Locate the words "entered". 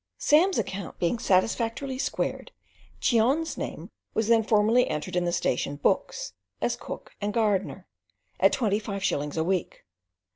4.87-5.15